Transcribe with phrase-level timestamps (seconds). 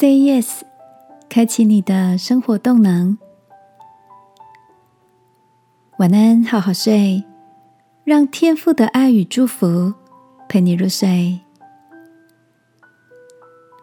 [0.00, 0.62] Say yes，
[1.28, 3.18] 开启你的生活动能。
[5.98, 7.22] 晚安，好好睡，
[8.04, 9.92] 让天父的爱与祝福
[10.48, 11.40] 陪你入睡。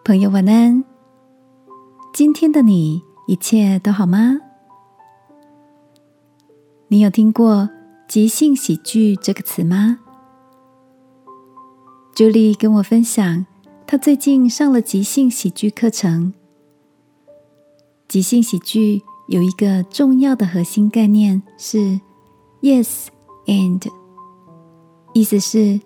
[0.04, 0.84] 朋友，晚安。
[2.12, 4.40] 今天的你一切都好吗？
[6.88, 7.70] 你有听过
[8.10, 10.00] “即兴喜剧”这个词吗？
[12.16, 13.46] 朱莉跟我分享。
[13.90, 16.34] 他最近上了即兴喜剧课程。
[18.10, 21.98] 即兴喜剧有一个重要的核心概念是
[22.62, 23.08] “yes
[23.46, 23.90] and”，
[25.14, 25.80] 意思是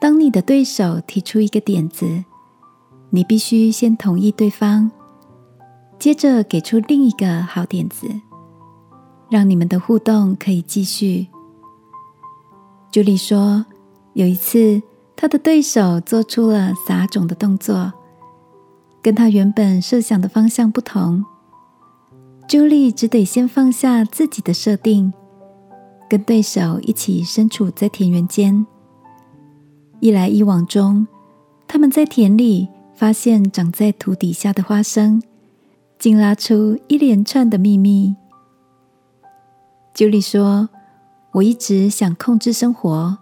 [0.00, 2.24] 当你的对手提出一个点子，
[3.10, 4.90] 你必须先同意对方，
[5.98, 8.08] 接着给出另一个好点子，
[9.30, 11.28] 让你们的互动可以继续。
[12.90, 13.66] 朱莉说，
[14.14, 14.82] 有一次。
[15.16, 17.92] 他的对手做出了撒种的动作，
[19.00, 21.24] 跟他原本设想的方向不同。
[22.48, 25.12] 朱莉只得先放下自己的设定，
[26.10, 28.66] 跟对手一起身处在田园间。
[30.00, 31.06] 一来一往中，
[31.68, 35.22] 他们在田里发现长在土底下的花生，
[35.98, 38.16] 竟拉出一连串的秘密。
[39.94, 40.68] 朱莉说
[41.34, 43.18] ：“我一直想控制生活，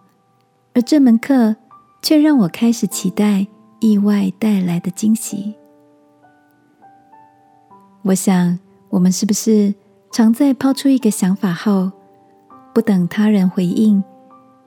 [0.72, 1.56] 而这门课。”
[2.02, 3.46] 却让我开始期待
[3.80, 5.54] 意外带来的惊喜。
[8.02, 9.74] 我想，我们是不是
[10.10, 11.92] 常在抛出一个想法后，
[12.74, 14.02] 不等他人回应，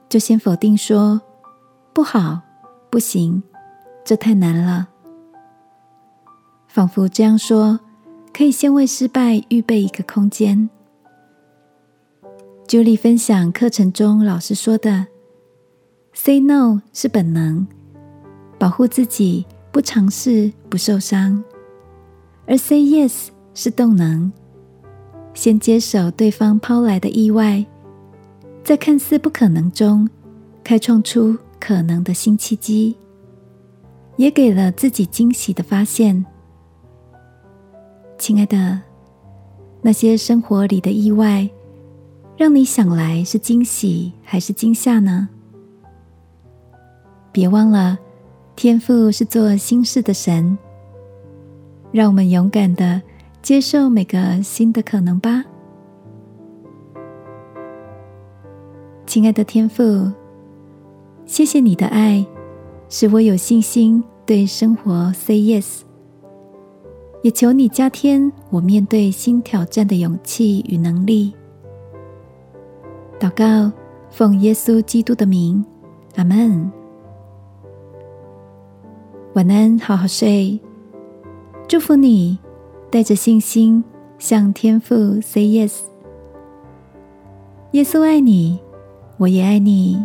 [0.08, 1.20] 就先否定说
[1.92, 2.40] 不好、
[2.90, 3.42] 不行，
[4.04, 4.88] 这太难了？
[6.68, 7.80] 仿佛这样说，
[8.32, 10.70] 可以先为失败预备一个空间。
[12.66, 15.13] 朱莉分享课程中老师说的。
[16.14, 17.66] Say no 是本能，
[18.58, 21.42] 保护自己不尝试不受伤；
[22.46, 24.32] 而 Say yes 是动能，
[25.34, 27.66] 先接手对方抛来的意外，
[28.62, 30.08] 在看似不可能中
[30.62, 32.96] 开创出可能的新契机，
[34.16, 36.24] 也给了自己惊喜的发现。
[38.16, 38.80] 亲爱的，
[39.82, 41.50] 那些生活里的意外，
[42.38, 45.28] 让你想来是惊喜还是惊吓呢？
[47.34, 47.98] 别忘了，
[48.54, 50.56] 天父是做新事的神。
[51.90, 53.02] 让我们勇敢的
[53.42, 55.44] 接受每个新的可能吧，
[59.04, 60.12] 亲爱的天父，
[61.26, 62.24] 谢谢你的爱，
[62.88, 65.80] 使我有信心对生活 say yes。
[67.22, 71.34] 也求你加添我面对新挑战的勇气与能力。
[73.18, 73.72] 祷告，
[74.08, 75.64] 奉耶稣基督的名，
[76.14, 76.70] 阿门。
[79.34, 80.60] 晚安，好好睡。
[81.66, 82.38] 祝福你，
[82.88, 83.82] 带着信心
[84.16, 85.80] 向天父 say yes。
[87.72, 88.60] 耶稣爱你，
[89.16, 90.00] 我也爱你。